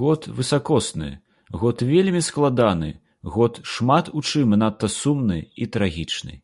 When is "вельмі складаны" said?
1.90-2.92